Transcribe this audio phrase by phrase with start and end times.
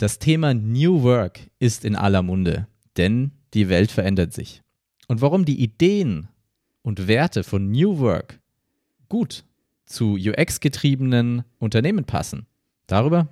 [0.00, 4.62] Das Thema New Work ist in aller Munde, denn die Welt verändert sich.
[5.08, 6.28] Und warum die Ideen
[6.80, 8.40] und Werte von New Work
[9.10, 9.44] gut
[9.84, 12.46] zu UX-getriebenen Unternehmen passen,
[12.86, 13.28] darüber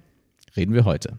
[0.59, 1.17] reden wir heute.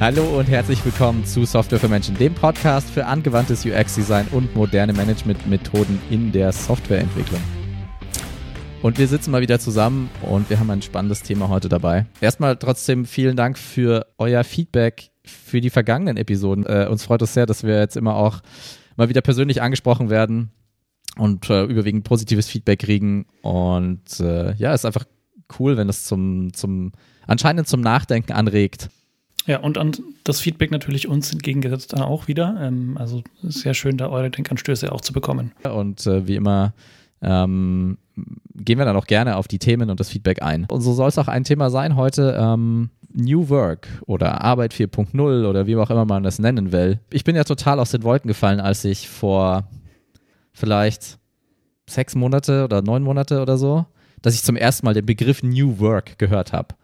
[0.00, 4.92] Hallo und herzlich willkommen zu Software für Menschen, dem Podcast für angewandtes UX-Design und moderne
[4.92, 7.40] Managementmethoden in der Softwareentwicklung.
[8.82, 12.06] Und wir sitzen mal wieder zusammen und wir haben ein spannendes Thema heute dabei.
[12.20, 16.66] Erstmal trotzdem vielen Dank für euer Feedback für die vergangenen Episoden.
[16.66, 18.40] Äh, uns freut es sehr, dass wir jetzt immer auch
[18.96, 20.50] mal wieder persönlich angesprochen werden
[21.16, 23.26] und äh, überwiegend positives Feedback kriegen.
[23.42, 25.04] Und äh, ja, ist einfach
[25.60, 26.90] cool, wenn das zum, zum
[27.28, 28.90] anscheinend zum Nachdenken anregt.
[29.46, 29.92] Ja, und an
[30.24, 32.56] das Feedback natürlich uns entgegengesetzt dann auch wieder.
[32.60, 35.52] Ähm, also sehr schön, da eure Denkanstöße auch zu bekommen.
[35.64, 36.72] Und äh, wie immer
[37.20, 37.98] ähm,
[38.54, 40.66] gehen wir dann auch gerne auf die Themen und das Feedback ein.
[40.70, 42.36] Und so soll es auch ein Thema sein heute.
[42.38, 46.98] Ähm, New Work oder Arbeit 4.0 oder wie auch immer man das nennen will.
[47.10, 49.68] Ich bin ja total aus den Wolken gefallen, als ich vor
[50.52, 51.18] vielleicht
[51.88, 53.86] sechs Monate oder neun Monate oder so,
[54.22, 56.74] dass ich zum ersten Mal den Begriff New Work gehört habe.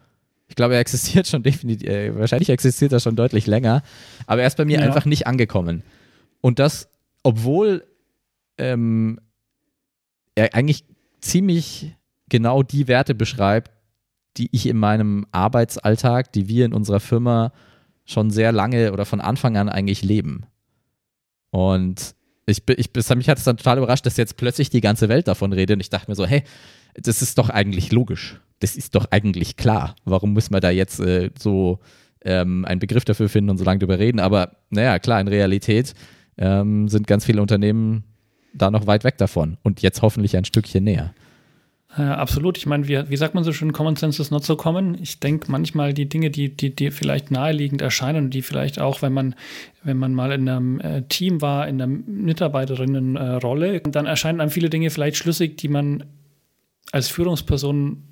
[0.51, 3.83] Ich glaube, er existiert schon definitiv, äh, wahrscheinlich existiert er schon deutlich länger,
[4.27, 4.85] aber er ist bei mir ja.
[4.85, 5.81] einfach nicht angekommen.
[6.41, 6.89] Und das,
[7.23, 7.85] obwohl
[8.57, 9.21] ähm,
[10.35, 10.83] er eigentlich
[11.21, 11.95] ziemlich
[12.27, 13.71] genau die Werte beschreibt,
[14.35, 17.53] die ich in meinem Arbeitsalltag, die wir in unserer Firma
[18.03, 20.47] schon sehr lange oder von Anfang an eigentlich leben.
[21.51, 22.13] Und
[22.45, 25.53] ich, ich, mich hat es dann total überrascht, dass jetzt plötzlich die ganze Welt davon
[25.53, 25.75] redet.
[25.75, 26.43] Und ich dachte mir so, hey,
[26.95, 29.95] das ist doch eigentlich logisch das ist doch eigentlich klar.
[30.05, 31.79] Warum müssen wir da jetzt äh, so
[32.23, 34.19] ähm, einen Begriff dafür finden und so lange drüber reden?
[34.19, 35.93] Aber naja, klar, in Realität
[36.37, 38.03] ähm, sind ganz viele Unternehmen
[38.53, 41.13] da noch weit weg davon und jetzt hoffentlich ein Stückchen näher.
[41.97, 42.57] Ja, absolut.
[42.57, 44.97] Ich meine, wie, wie sagt man so schön, Common Sense ist not so common.
[45.01, 49.01] Ich denke manchmal die Dinge, die, die, die vielleicht naheliegend erscheinen und die vielleicht auch,
[49.01, 49.35] wenn man,
[49.83, 54.51] wenn man mal in einem äh, Team war, in einer Mitarbeiterinnenrolle, äh, dann erscheinen einem
[54.51, 56.05] viele Dinge vielleicht schlüssig, die man
[56.93, 58.03] als Führungsperson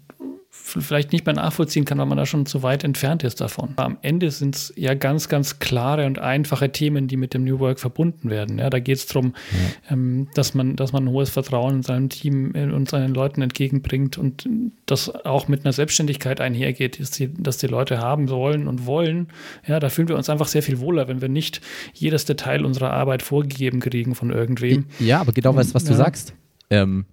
[0.51, 3.69] vielleicht nicht mehr nachvollziehen kann, weil man da schon zu weit entfernt ist davon.
[3.75, 7.43] Aber am Ende sind es ja ganz, ganz klare und einfache Themen, die mit dem
[7.43, 8.57] New Work verbunden werden.
[8.57, 9.93] Ja, da geht es darum, ja.
[9.93, 13.41] ähm, dass, man, dass man ein hohes Vertrauen in seinem Team äh, und seinen Leuten
[13.43, 14.49] entgegenbringt und
[14.87, 19.27] das auch mit einer Selbstständigkeit einhergeht, dass die, dass die Leute haben sollen und wollen.
[19.67, 21.61] Ja, da fühlen wir uns einfach sehr viel wohler, wenn wir nicht
[21.93, 24.85] jedes Detail unserer Arbeit vorgegeben kriegen von irgendwem.
[24.99, 26.33] Ja, aber genau was, was du sagst.
[26.71, 27.05] Ähm,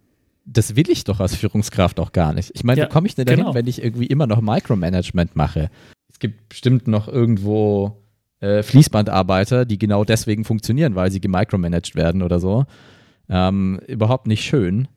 [0.47, 2.53] das will ich doch als Führungskraft auch gar nicht.
[2.55, 3.55] Ich meine, ja, wie komme ich denn dahin, genau.
[3.55, 5.71] wenn ich irgendwie immer noch Micromanagement mache?
[6.09, 8.03] Es gibt bestimmt noch irgendwo
[8.41, 12.65] äh, Fließbandarbeiter, die genau deswegen funktionieren, weil sie gemicromanaged werden oder so.
[13.29, 14.89] Ähm, überhaupt nicht schön.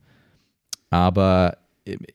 [0.91, 1.57] Aber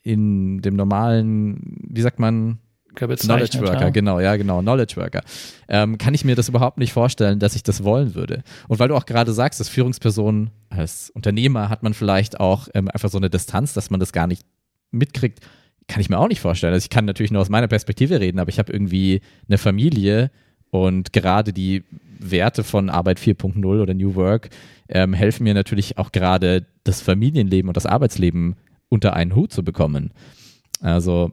[0.03, 2.59] in dem normalen, wie sagt man,
[2.95, 3.91] Knowledge Worker, ja.
[3.91, 5.23] genau, ja, genau, Knowledge Worker.
[5.69, 8.43] Ähm, kann ich mir das überhaupt nicht vorstellen, dass ich das wollen würde.
[8.69, 12.89] Und weil du auch gerade sagst, als Führungsperson, als Unternehmer hat man vielleicht auch ähm,
[12.89, 14.45] einfach so eine Distanz, dass man das gar nicht
[14.91, 15.41] mitkriegt,
[15.89, 16.73] kann ich mir auch nicht vorstellen.
[16.73, 20.31] Also ich kann natürlich nur aus meiner Perspektive reden, aber ich habe irgendwie eine Familie
[20.71, 21.85] und gerade die
[22.19, 24.51] Werte von Arbeit 4.0 oder New Work
[24.89, 28.57] ähm, helfen mir natürlich auch gerade das Familienleben und das Arbeitsleben
[28.89, 30.13] unter einen Hut zu bekommen.
[30.81, 31.33] Also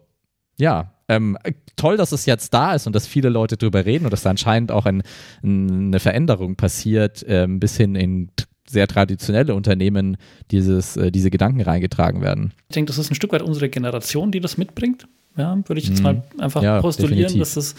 [0.57, 1.37] ja, ähm,
[1.75, 4.29] toll, dass es jetzt da ist und dass viele Leute drüber reden und dass da
[4.29, 5.03] anscheinend auch ein,
[5.43, 8.31] eine Veränderung passiert, ähm, bis hin in
[8.67, 10.17] sehr traditionelle Unternehmen
[10.51, 12.53] dieses, äh, diese Gedanken reingetragen werden.
[12.69, 15.07] Ich denke, das ist ein Stück weit unsere Generation, die das mitbringt.
[15.37, 16.03] Ja, würde ich jetzt mhm.
[16.03, 17.39] mal einfach ja, postulieren, definitiv.
[17.39, 17.75] dass es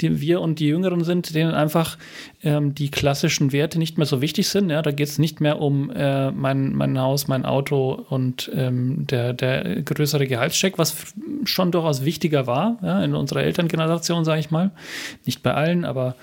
[0.00, 1.98] die, wir und die Jüngeren sind, denen einfach
[2.42, 4.70] ähm, die klassischen Werte nicht mehr so wichtig sind.
[4.70, 9.06] Ja, da geht es nicht mehr um äh, mein, mein Haus, mein Auto und ähm,
[9.06, 14.50] der, der größere Gehaltscheck, was schon durchaus wichtiger war, ja, in unserer Elterngeneration, sage ich
[14.50, 14.72] mal.
[15.24, 16.16] Nicht bei allen, aber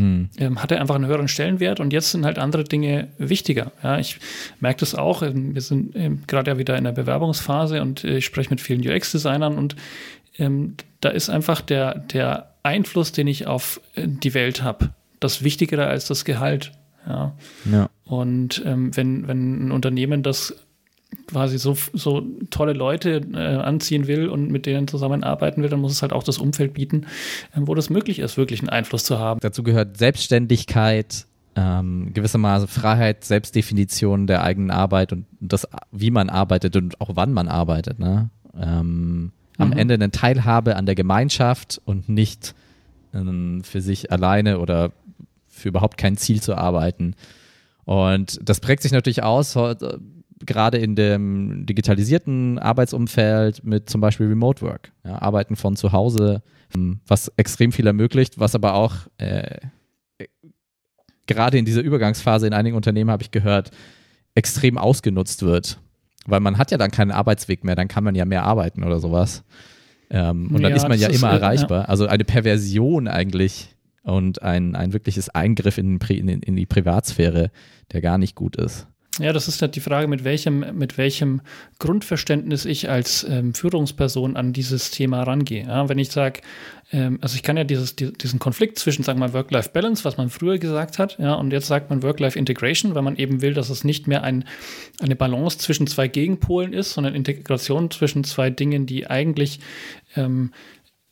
[0.00, 0.30] hm.
[0.38, 3.72] Ähm, hatte einfach einen höheren Stellenwert und jetzt sind halt andere Dinge wichtiger.
[3.82, 4.18] Ja, ich
[4.58, 5.22] merke das auch.
[5.22, 8.62] Ähm, wir sind ähm, gerade ja wieder in der Bewerbungsphase und äh, ich spreche mit
[8.62, 9.76] vielen UX-Designern und
[10.38, 15.42] ähm, da ist einfach der, der Einfluss, den ich auf äh, die Welt habe, das
[15.42, 16.72] Wichtigere als das Gehalt.
[17.06, 17.34] Ja.
[17.70, 17.88] ja.
[18.04, 20.54] Und ähm, wenn, wenn ein Unternehmen das
[21.26, 25.92] quasi so, so tolle Leute äh, anziehen will und mit denen zusammenarbeiten will, dann muss
[25.92, 27.06] es halt auch das Umfeld bieten,
[27.54, 29.40] äh, wo das möglich ist, wirklich einen Einfluss zu haben.
[29.40, 36.76] Dazu gehört Selbstständigkeit, ähm, gewissermaßen Freiheit, Selbstdefinition der eigenen Arbeit und das, wie man arbeitet
[36.76, 37.98] und auch wann man arbeitet.
[37.98, 38.30] Ne?
[38.60, 39.78] Ähm, am mhm.
[39.78, 42.54] Ende eine Teilhabe an der Gemeinschaft und nicht
[43.14, 44.92] ähm, für sich alleine oder
[45.48, 47.14] für überhaupt kein Ziel zu arbeiten.
[47.84, 49.56] Und das prägt sich natürlich aus,
[50.46, 54.92] gerade in dem digitalisierten Arbeitsumfeld mit zum Beispiel Remote Work.
[55.04, 56.42] Ja, Arbeiten von zu Hause,
[56.74, 59.58] ähm, was extrem viel ermöglicht, was aber auch äh,
[61.26, 63.70] gerade in dieser Übergangsphase in einigen Unternehmen, habe ich gehört,
[64.34, 65.78] extrem ausgenutzt wird.
[66.30, 69.00] Weil man hat ja dann keinen Arbeitsweg mehr, dann kann man ja mehr arbeiten oder
[69.00, 69.44] sowas.
[70.10, 71.82] Ähm, und dann ja, ist man ja immer ist, erreichbar.
[71.82, 71.88] Ja.
[71.88, 77.50] Also eine Perversion eigentlich und ein, ein wirkliches Eingriff in, in, in die Privatsphäre,
[77.92, 78.88] der gar nicht gut ist.
[79.18, 81.40] Ja, das ist halt die Frage, mit welchem, mit welchem
[81.80, 85.66] Grundverständnis ich als ähm, Führungsperson an dieses Thema rangehe.
[85.66, 86.40] Ja, wenn ich sage,
[86.92, 90.30] ähm, also ich kann ja dieses, diesen Konflikt zwischen, sagen wir mal, Work-Life-Balance, was man
[90.30, 93.82] früher gesagt hat, ja, und jetzt sagt man Work-Life-Integration, weil man eben will, dass es
[93.82, 94.44] nicht mehr ein,
[95.00, 99.58] eine Balance zwischen zwei Gegenpolen ist, sondern Integration zwischen zwei Dingen, die eigentlich
[100.14, 100.52] ähm,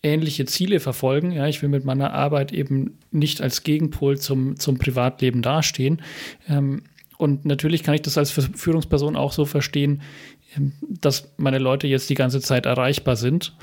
[0.04, 1.32] ähnliche Ziele verfolgen.
[1.32, 6.00] Ja, ich will mit meiner Arbeit eben nicht als Gegenpol zum, zum Privatleben dastehen.
[6.48, 6.84] Ähm,
[7.18, 10.02] und natürlich kann ich das als Führungsperson auch so verstehen,
[10.56, 13.54] ähm, dass meine Leute jetzt die ganze Zeit erreichbar sind.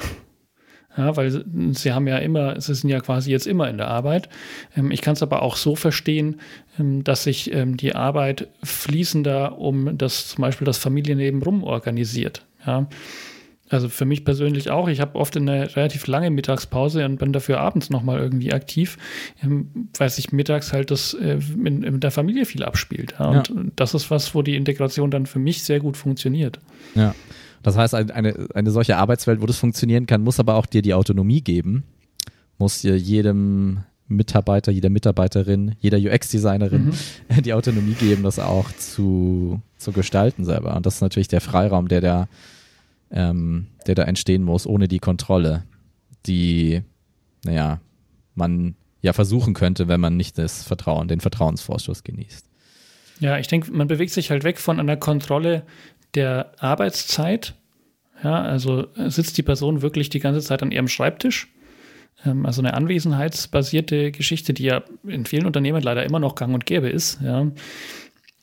[0.97, 1.43] Ja, weil
[1.73, 4.29] sie haben ja immer, sie sind ja quasi jetzt immer in der Arbeit.
[4.77, 6.39] Ähm, ich kann es aber auch so verstehen,
[6.77, 12.45] ähm, dass sich die Arbeit fließender um das zum Beispiel das Familienleben rum organisiert.
[12.65, 12.87] Ja.
[13.69, 14.87] Also für mich persönlich auch.
[14.87, 18.97] Ich habe oft eine relativ lange Mittagspause und bin dafür abends nochmal irgendwie aktiv,
[19.43, 23.15] ähm, weil sich mittags halt das äh, in, in, der Familie viel abspielt.
[23.17, 23.29] Ja?
[23.29, 23.55] Und ja.
[23.75, 26.59] das ist was, wo die Integration dann für mich sehr gut funktioniert.
[26.93, 27.15] Ja.
[27.63, 30.93] Das heißt, eine, eine solche Arbeitswelt, wo das funktionieren kann, muss aber auch dir die
[30.93, 31.83] Autonomie geben.
[32.59, 36.91] Muss dir jedem Mitarbeiter, jeder Mitarbeiterin, jeder UX-Designerin
[37.29, 37.41] mhm.
[37.43, 40.75] die Autonomie geben, das auch zu, zu gestalten selber.
[40.75, 42.27] Und das ist natürlich der Freiraum, der da
[43.11, 45.63] ähm, der da entstehen muss, ohne die Kontrolle,
[46.25, 46.81] die,
[47.43, 47.79] naja,
[48.33, 52.49] man ja versuchen könnte, wenn man nicht das Vertrauen, den Vertrauensvorschuss genießt.
[53.19, 55.63] Ja, ich denke, man bewegt sich halt weg von einer Kontrolle
[56.15, 57.55] der Arbeitszeit.
[58.23, 61.47] Ja, also sitzt die Person wirklich die ganze Zeit an ihrem Schreibtisch?
[62.25, 66.65] Ähm, also eine anwesenheitsbasierte Geschichte, die ja in vielen Unternehmen leider immer noch gang und
[66.65, 67.47] gäbe ist, ja,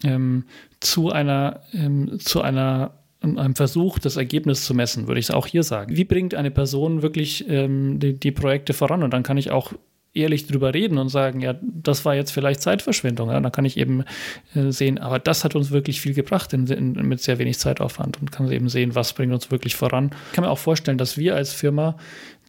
[0.04, 0.44] ähm,
[0.80, 5.46] zu einer, ähm, zu einer einem Versuch, das Ergebnis zu messen, würde ich es auch
[5.46, 5.96] hier sagen.
[5.96, 9.02] Wie bringt eine Person wirklich ähm, die, die, Projekte voran?
[9.02, 9.72] Und dann kann ich auch
[10.14, 13.30] ehrlich drüber reden und sagen, ja, das war jetzt vielleicht Zeitverschwendung.
[13.30, 13.40] Ja?
[13.40, 14.04] Dann kann ich eben
[14.54, 18.20] äh, sehen, aber das hat uns wirklich viel gebracht in, in, mit sehr wenig Zeitaufwand
[18.20, 20.10] und kann eben sehen, was bringt uns wirklich voran.
[20.28, 21.96] Ich kann mir auch vorstellen, dass wir als Firma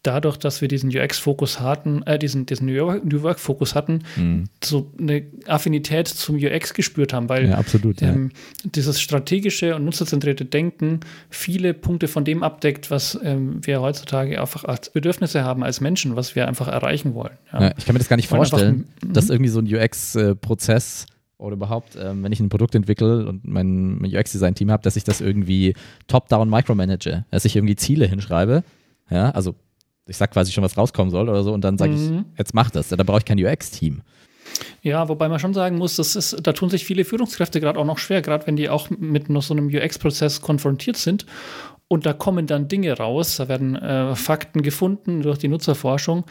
[0.03, 4.45] dadurch, dass wir diesen UX-Fokus hatten, äh, diesen, diesen New Work-Fokus hatten, mhm.
[4.63, 8.69] so eine Affinität zum UX gespürt haben, weil ja, absolut, ähm, ja.
[8.75, 14.65] dieses strategische und nutzerzentrierte Denken viele Punkte von dem abdeckt, was ähm, wir heutzutage einfach
[14.65, 17.37] als Bedürfnisse haben als Menschen, was wir einfach erreichen wollen.
[17.51, 17.73] Ja.
[17.77, 19.31] ich kann mir das gar nicht vorstellen, einfach, dass mhm.
[19.31, 21.05] irgendwie so ein UX-Prozess
[21.37, 25.03] oder überhaupt, ähm, wenn ich ein Produkt entwickle und mein, mein UX-Design-Team habe, dass ich
[25.03, 25.75] das irgendwie
[26.07, 28.63] top-down micromanage, dass ich irgendwie Ziele hinschreibe.
[29.09, 29.55] Ja, also
[30.07, 32.25] ich sag quasi schon, was rauskommen soll oder so und dann sage mhm.
[32.33, 32.89] ich, jetzt mach das.
[32.89, 34.01] Da brauche ich kein UX-Team.
[34.81, 37.85] Ja, wobei man schon sagen muss, das ist, da tun sich viele Führungskräfte gerade auch
[37.85, 41.25] noch schwer, gerade wenn die auch mit noch so einem UX-Prozess konfrontiert sind.
[41.87, 46.23] Und da kommen dann Dinge raus, da werden äh, Fakten gefunden durch die Nutzerforschung,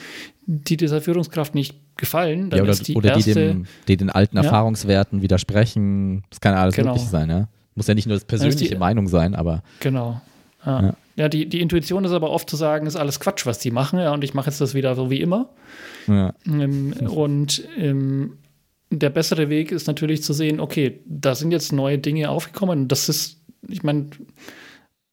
[0.46, 2.50] die dieser Führungskraft nicht gefallen.
[2.50, 4.42] Dann ja, oder die, oder erste, die, dem, die den alten ja.
[4.42, 6.24] Erfahrungswerten widersprechen.
[6.30, 6.92] Das kann alles genau.
[6.92, 7.48] möglich sein, ja.
[7.74, 9.62] Muss ja nicht nur das persönliche die, Meinung sein, aber.
[9.81, 10.20] Genau.
[10.64, 10.82] Ja.
[10.82, 10.96] ja.
[11.14, 13.98] Ja, die, die Intuition ist aber oft zu sagen, ist alles Quatsch, was die machen,
[13.98, 15.50] ja, und ich mache jetzt das wieder so wie immer.
[16.06, 16.32] Ja.
[16.46, 18.38] Ähm, und ähm,
[18.90, 22.88] der bessere Weg ist natürlich zu sehen, okay, da sind jetzt neue Dinge aufgekommen.
[22.88, 24.08] Das ist, ich meine,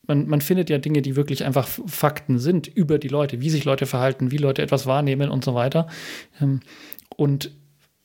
[0.07, 3.65] man, man findet ja Dinge, die wirklich einfach Fakten sind über die Leute, wie sich
[3.65, 5.87] Leute verhalten, wie Leute etwas wahrnehmen und so weiter.
[6.41, 6.61] Ähm,
[7.15, 7.51] und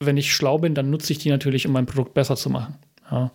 [0.01, 2.77] wenn ich schlau bin, dann nutze ich die natürlich, um mein Produkt besser zu machen.
[3.11, 3.31] Ja.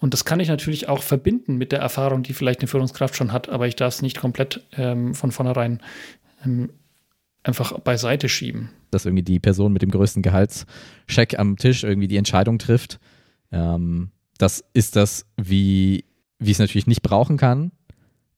[0.00, 3.32] Und das kann ich natürlich auch verbinden mit der Erfahrung, die vielleicht eine Führungskraft schon
[3.32, 5.80] hat, aber ich darf es nicht komplett ähm, von vornherein
[6.44, 6.70] ähm,
[7.42, 8.70] einfach beiseite schieben.
[8.90, 13.00] Dass irgendwie die Person mit dem größten Gehaltscheck am Tisch irgendwie die Entscheidung trifft.
[13.50, 16.04] Ähm, das ist das, wie,
[16.38, 17.72] wie es natürlich nicht brauchen kann.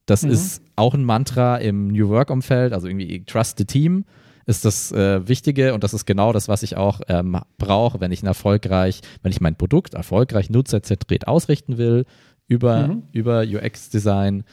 [0.06, 0.30] Das mhm.
[0.30, 4.04] ist auch ein Mantra im New Work-Umfeld, also irgendwie Trust the Team
[4.46, 8.12] ist das äh, Wichtige und das ist genau das, was ich auch ähm, brauche, wenn
[8.12, 12.04] ich ein erfolgreich, wenn ich mein Produkt erfolgreich nutzerzentriert ausrichten will
[12.46, 13.02] über, mhm.
[13.12, 14.44] über UX-Design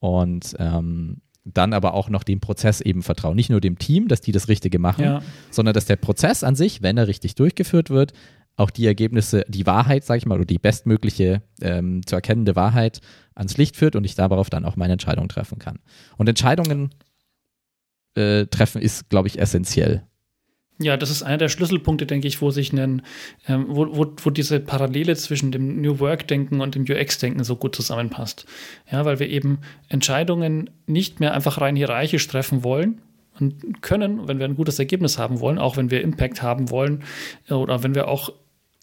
[0.00, 3.36] und ähm, dann aber auch noch dem Prozess eben vertrauen.
[3.36, 5.22] Nicht nur dem Team, dass die das Richtige machen, ja.
[5.50, 8.12] sondern dass der Prozess an sich, wenn er richtig durchgeführt wird,
[8.56, 13.00] auch die Ergebnisse, die Wahrheit, sage ich mal, oder die bestmögliche ähm, zu erkennende Wahrheit
[13.34, 15.80] ans Licht führt und ich darauf dann auch meine Entscheidung treffen kann.
[16.16, 16.90] Und Entscheidungen
[18.14, 20.04] äh, treffen ist, glaube ich, essentiell.
[20.80, 23.02] Ja, das ist einer der Schlüsselpunkte, denke ich, wo sich ein,
[23.46, 27.76] ähm, wo, wo, wo diese Parallele zwischen dem New Work-Denken und dem UX-Denken so gut
[27.76, 28.44] zusammenpasst.
[28.90, 33.00] Ja, weil wir eben Entscheidungen nicht mehr einfach rein hierarchisch treffen wollen
[33.38, 37.04] und können, wenn wir ein gutes Ergebnis haben wollen, auch wenn wir Impact haben wollen
[37.48, 38.32] äh, oder wenn wir auch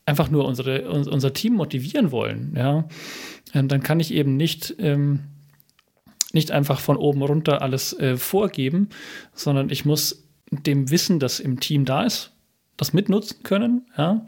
[0.05, 2.88] einfach nur unsere, unser Team motivieren wollen, ja,
[3.53, 5.19] dann kann ich eben nicht, ähm,
[6.33, 8.89] nicht einfach von oben runter alles äh, vorgeben,
[9.33, 12.31] sondern ich muss dem Wissen, das im Team da ist,
[12.77, 14.25] das mitnutzen können, ja,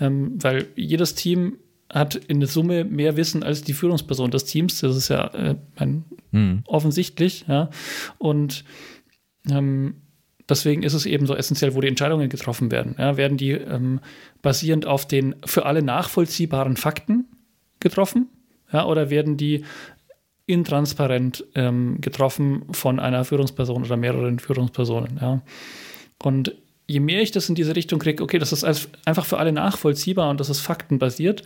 [0.00, 1.58] ähm, weil jedes Team
[1.92, 4.80] hat in der Summe mehr Wissen als die Führungsperson des Teams.
[4.80, 6.62] Das ist ja äh, ein, hm.
[6.66, 7.70] offensichtlich, ja.
[8.18, 8.64] Und
[9.50, 9.96] ähm,
[10.48, 12.94] deswegen ist es eben so essentiell, wo die Entscheidungen getroffen werden.
[12.98, 14.00] Ja, werden die ähm,
[14.40, 17.26] basierend auf den für alle nachvollziehbaren Fakten
[17.80, 18.28] getroffen?
[18.72, 19.64] Ja, oder werden die
[20.50, 25.18] intransparent ähm, getroffen von einer Führungsperson oder mehreren Führungspersonen.
[25.20, 25.42] Ja.
[26.22, 26.54] Und
[26.86, 28.64] je mehr ich das in diese Richtung kriege, okay, das ist
[29.04, 31.44] einfach für alle nachvollziehbar und das ist faktenbasiert,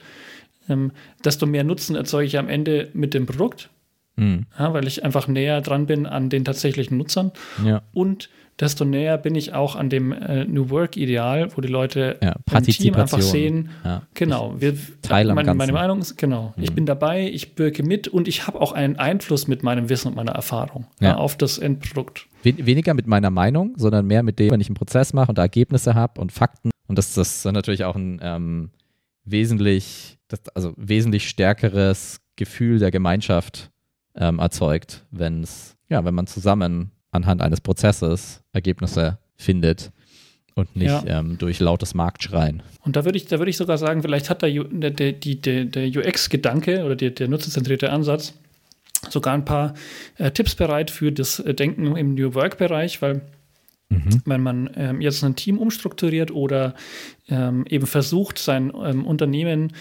[0.68, 0.92] ähm,
[1.24, 3.68] desto mehr Nutzen erzeuge ich am Ende mit dem Produkt,
[4.16, 4.46] mhm.
[4.58, 7.32] ja, weil ich einfach näher dran bin an den tatsächlichen Nutzern.
[7.64, 7.82] Ja.
[7.92, 8.28] Und
[8.60, 12.64] desto näher bin ich auch an dem äh, New Work-Ideal, wo die Leute ja, im
[12.64, 16.62] Team einfach sehen, ja, genau, wir, teile meine, meine, Meinung ist, genau, mhm.
[16.62, 20.08] ich bin dabei, ich wirke mit und ich habe auch einen Einfluss mit meinem Wissen
[20.08, 21.16] und meiner Erfahrung ja.
[21.16, 22.26] auf das Endprodukt.
[22.42, 25.94] weniger mit meiner Meinung, sondern mehr mit dem, wenn ich einen Prozess mache und Ergebnisse
[25.94, 26.70] habe und Fakten.
[26.86, 28.70] Und das, das ist natürlich auch ein ähm,
[29.24, 33.70] wesentlich, das, also wesentlich stärkeres Gefühl der Gemeinschaft
[34.16, 39.92] ähm, erzeugt, wenn es, ja, wenn man zusammen anhand eines Prozesses Ergebnisse findet
[40.54, 41.04] und nicht ja.
[41.06, 42.62] ähm, durch lautes Marktschreien.
[42.80, 46.84] Und da würde ich, da ich sogar sagen, vielleicht hat der, der, der, der UX-Gedanke
[46.84, 48.34] oder der, der nutzerzentrierte Ansatz
[49.10, 49.74] sogar ein paar
[50.16, 53.22] äh, Tipps bereit für das äh, Denken im New Work-Bereich, weil
[53.88, 54.22] mhm.
[54.24, 56.74] wenn man ähm, jetzt ein Team umstrukturiert oder
[57.28, 59.72] ähm, eben versucht, sein ähm, Unternehmen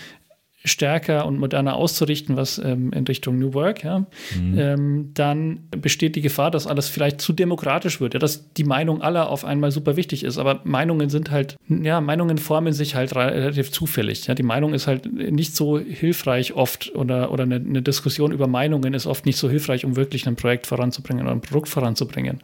[0.66, 4.06] stärker und moderner auszurichten, was ähm, in Richtung New Work, ja,
[4.36, 4.58] mhm.
[4.58, 9.02] ähm, dann besteht die Gefahr, dass alles vielleicht zu demokratisch wird, ja, dass die Meinung
[9.02, 10.38] aller auf einmal super wichtig ist.
[10.38, 14.28] Aber Meinungen sind halt, ja, Meinungen formen sich halt relativ zufällig.
[14.28, 18.48] Ja, die Meinung ist halt nicht so hilfreich oft oder, oder eine, eine Diskussion über
[18.48, 22.40] Meinungen ist oft nicht so hilfreich, um wirklich ein Projekt voranzubringen oder ein Produkt voranzubringen.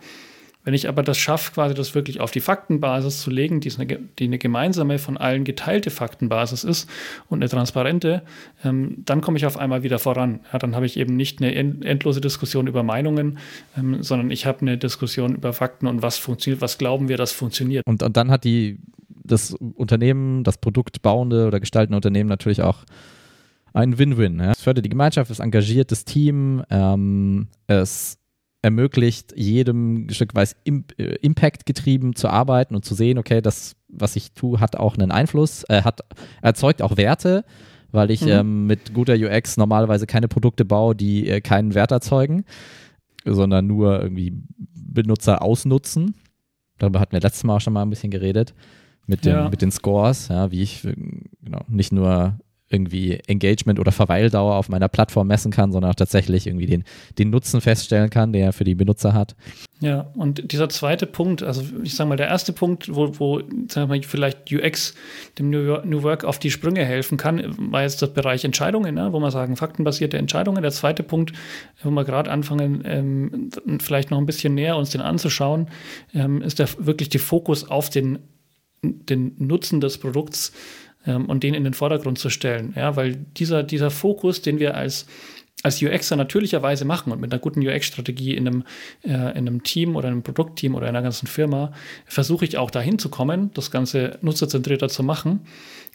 [0.66, 3.86] Wenn ich aber das schaffe, quasi das wirklich auf die Faktenbasis zu legen, die eine,
[3.88, 6.90] die eine gemeinsame, von allen geteilte Faktenbasis ist
[7.30, 8.24] und eine transparente,
[8.66, 10.42] ähm, dann komme ich auf einmal wieder voran.
[10.52, 13.38] Ja, dann habe ich eben nicht eine endlose Diskussion über Meinungen,
[13.78, 17.32] ähm, sondern ich habe eine Diskussion über Fakten und was funktioniert, was glauben wir, das
[17.32, 17.86] funktioniert.
[17.88, 22.84] Und, und dann hat die das Unternehmen, das produktbauende oder gestaltende Unternehmen natürlich auch
[23.74, 24.40] ein Win-Win.
[24.40, 24.52] Ja.
[24.52, 28.18] Es fördert die Gemeinschaft, es engagiert das Team, ähm, es
[28.62, 34.16] ermöglicht jedem Stück weit äh, Impact getrieben zu arbeiten und zu sehen, okay, das, was
[34.16, 36.02] ich tue, hat auch einen Einfluss, äh, hat,
[36.42, 37.46] erzeugt auch Werte,
[37.92, 38.30] weil ich mhm.
[38.30, 42.44] ähm, mit guter UX normalerweise keine Produkte baue, die äh, keinen Wert erzeugen,
[43.24, 44.34] sondern nur irgendwie
[44.74, 46.16] Benutzer ausnutzen.
[46.78, 48.54] Darüber hatten wir letztes Mal auch schon mal ein bisschen geredet
[49.08, 49.50] mit den, ja.
[49.50, 50.96] mit den Scores, ja, wie ich äh,
[51.42, 52.38] genau, nicht nur
[52.70, 56.84] irgendwie Engagement oder Verweildauer auf meiner Plattform messen kann, sondern auch tatsächlich irgendwie den,
[57.18, 59.36] den Nutzen feststellen kann, der er für die Benutzer hat.
[59.82, 63.88] Ja, und dieser zweite Punkt, also ich sage mal, der erste Punkt, wo, wo sag
[63.88, 64.94] mal, vielleicht UX
[65.38, 69.20] dem New Work auf die Sprünge helfen kann, war jetzt das Bereich Entscheidungen, ne, wo
[69.20, 70.62] man sagen, faktenbasierte Entscheidungen.
[70.62, 71.34] Der zweite Punkt,
[71.82, 73.50] wo wir gerade anfangen, ähm,
[73.80, 75.70] vielleicht noch ein bisschen näher uns den anzuschauen,
[76.14, 78.20] ähm, ist der, wirklich der Fokus auf den,
[78.84, 80.52] den Nutzen des Produkts
[81.06, 82.74] ähm, und den in den Vordergrund zu stellen.
[82.76, 85.06] Ja, weil dieser, dieser Fokus, den wir als
[85.64, 88.64] als UXer natürlicherweise machen und mit einer guten UX-Strategie in einem,
[89.04, 91.74] äh, in einem Team oder einem Produktteam oder in einer ganzen Firma
[92.06, 95.42] versuche ich auch dahin zu kommen, das Ganze nutzerzentrierter zu machen.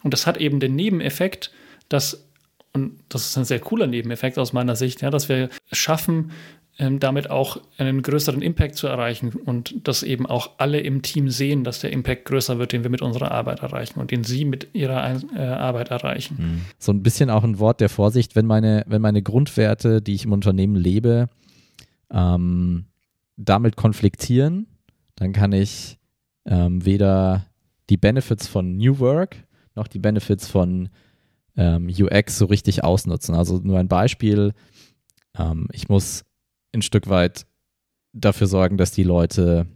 [0.02, 1.50] Und das hat eben den Nebeneffekt,
[1.88, 2.26] dass,
[2.74, 6.32] und das ist ein sehr cooler Nebeneffekt aus meiner Sicht, ja, dass wir schaffen,
[6.78, 11.28] ähm, damit auch einen größeren Impact zu erreichen und dass eben auch alle im Team
[11.28, 14.44] sehen, dass der Impact größer wird, den wir mit unserer Arbeit erreichen und den sie
[14.44, 16.36] mit ihrer äh, Arbeit erreichen.
[16.38, 16.60] Mhm.
[16.78, 20.24] So ein bisschen auch ein Wort der Vorsicht, wenn meine, wenn meine Grundwerte, die ich
[20.24, 21.28] im Unternehmen lebe,
[22.10, 22.86] ähm,
[23.36, 24.66] damit konfliktieren,
[25.16, 25.98] dann kann ich
[26.44, 27.46] ähm, weder
[27.88, 29.36] die Benefits von New Work
[29.74, 30.88] noch die Benefits von
[31.56, 33.34] ähm, UX so richtig ausnutzen.
[33.34, 34.52] Also nur ein Beispiel.
[35.38, 36.24] Ähm, ich muss
[36.74, 37.46] ein Stück weit
[38.12, 39.66] dafür sorgen, dass die Leute,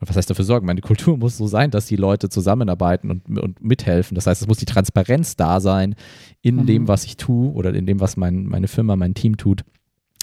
[0.00, 0.66] was heißt dafür sorgen?
[0.66, 4.14] Meine Kultur muss so sein, dass die Leute zusammenarbeiten und, und mithelfen.
[4.14, 5.94] Das heißt, es muss die Transparenz da sein
[6.42, 6.66] in mhm.
[6.66, 9.62] dem, was ich tue oder in dem, was mein, meine Firma, mein Team tut,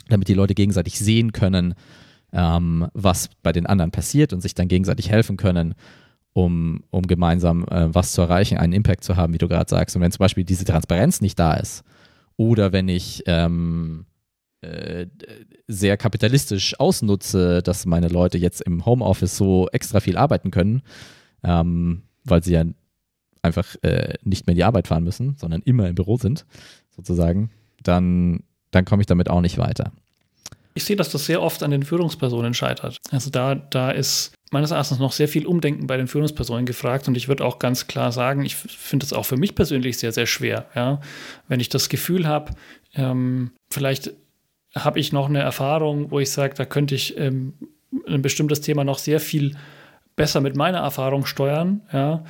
[0.10, 1.76] damit die Leute gegenseitig sehen können,
[2.32, 5.76] ähm, was bei den anderen passiert und sich dann gegenseitig helfen können.
[6.34, 9.96] um, um gemeinsam äh, was zu erreichen, einen Impact zu haben, wie du gerade sagst.
[9.96, 11.84] Und wenn zum Beispiel diese Transparenz nicht da ist,
[12.38, 14.13] oder wenn ich ähm, äh,
[15.68, 20.82] sehr kapitalistisch ausnutze, dass meine Leute jetzt im Homeoffice so extra viel arbeiten können,
[21.44, 22.64] ähm, weil sie ja
[23.42, 26.46] einfach äh, nicht mehr in die Arbeit fahren müssen, sondern immer im Büro sind,
[26.96, 27.52] sozusagen,
[27.84, 29.92] dann, dann komme ich damit auch nicht weiter.
[30.76, 32.98] Ich sehe, dass das sehr oft an den Führungspersonen scheitert.
[33.12, 37.16] Also da, da ist meines Erachtens noch sehr viel Umdenken bei den Führungspersonen gefragt und
[37.16, 40.26] ich würde auch ganz klar sagen, ich finde das auch für mich persönlich sehr, sehr
[40.26, 40.68] schwer.
[40.74, 41.02] Ja?
[41.48, 42.54] Wenn ich das Gefühl habe,
[42.96, 44.14] ähm, vielleicht
[44.76, 47.54] habe ich noch eine Erfahrung, wo ich sage, da könnte ich ähm,
[48.08, 49.56] ein bestimmtes Thema noch sehr viel
[50.16, 52.24] besser mit meiner Erfahrung steuern, ja,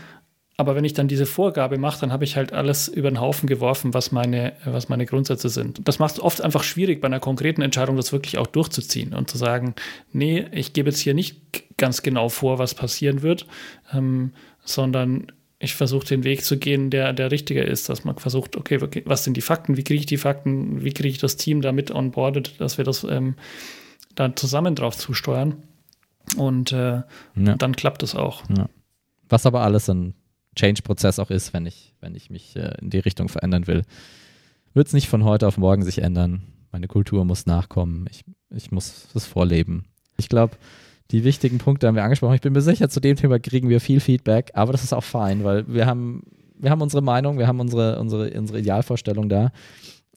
[0.56, 3.48] aber wenn ich dann diese Vorgabe mache, dann habe ich halt alles über den Haufen
[3.48, 5.88] geworfen, was meine, was meine Grundsätze sind.
[5.88, 9.30] Das macht es oft einfach schwierig, bei einer konkreten Entscheidung das wirklich auch durchzuziehen und
[9.30, 9.74] zu sagen,
[10.12, 11.42] nee, ich gebe jetzt hier nicht
[11.78, 13.48] ganz genau vor, was passieren wird,
[13.94, 14.34] ähm,
[14.64, 15.32] sondern
[15.64, 19.24] ich versuche den Weg zu gehen, der der richtige ist, dass man versucht, okay, was
[19.24, 22.60] sind die Fakten, wie kriege ich die Fakten, wie kriege ich das Team damit onboardet,
[22.60, 23.36] dass wir das ähm,
[24.16, 25.64] dann zusammen drauf zusteuern.
[26.38, 27.02] Und äh,
[27.36, 27.56] ja.
[27.58, 28.44] dann klappt es auch.
[28.56, 28.70] Ja.
[29.30, 30.14] Was aber alles ein
[30.56, 33.84] Change-Prozess auch ist, wenn ich, wenn ich mich äh, in die Richtung verändern will.
[34.74, 36.44] Wird es nicht von heute auf morgen sich ändern.
[36.72, 38.08] Meine Kultur muss nachkommen.
[38.10, 39.86] Ich, ich muss es vorleben.
[40.18, 40.58] Ich glaube,
[41.14, 42.34] die wichtigen Punkte haben wir angesprochen.
[42.34, 45.04] Ich bin mir sicher, zu dem Thema kriegen wir viel Feedback, aber das ist auch
[45.04, 46.24] fein, weil wir haben,
[46.58, 49.52] wir haben unsere Meinung, wir haben unsere, unsere, unsere Idealvorstellung da,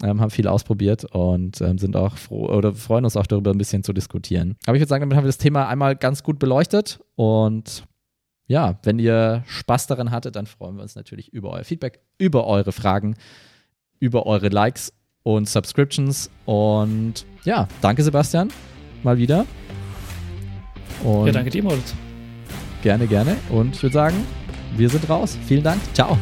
[0.02, 3.58] ähm, haben viel ausprobiert und ähm, sind auch froh oder freuen uns auch darüber, ein
[3.58, 4.56] bisschen zu diskutieren.
[4.64, 7.84] Aber ich würde sagen, damit haben wir das Thema einmal ganz gut beleuchtet und
[8.46, 12.46] ja, wenn ihr Spaß daran hattet, dann freuen wir uns natürlich über euer Feedback, über
[12.46, 13.16] eure Fragen,
[13.98, 16.30] über eure Likes und Subscriptions.
[16.44, 18.50] Und ja, danke Sebastian,
[19.02, 19.46] mal wieder.
[21.04, 21.94] Und ja, danke dir, Moritz.
[22.82, 23.36] Gerne, gerne.
[23.50, 24.16] Und ich würde sagen,
[24.76, 25.36] wir sind raus.
[25.46, 25.80] Vielen Dank.
[25.94, 26.18] Ciao.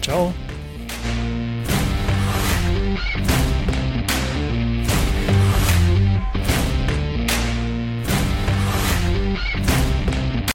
[0.00, 0.32] Ciao.